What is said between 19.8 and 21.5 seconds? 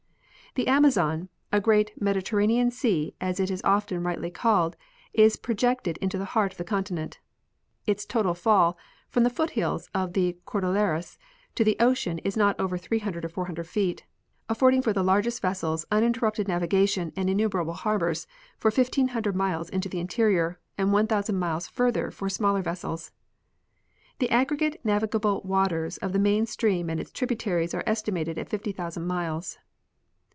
the interior, and 1,000